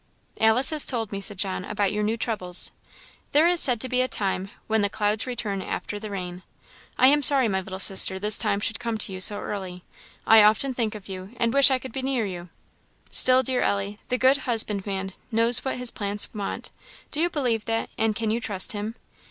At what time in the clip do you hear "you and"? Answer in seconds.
11.07-11.53